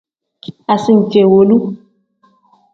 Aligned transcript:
Asincewolu. 0.73 1.57